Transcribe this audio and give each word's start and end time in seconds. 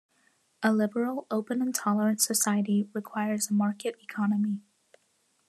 A 0.63 0.73
liberal, 0.73 1.27
open 1.29 1.61
and 1.61 1.75
tolerant 1.75 2.19
society 2.21 2.89
requires 2.91 3.49
a 3.51 3.53
market 3.53 3.97
economy. 4.01 4.63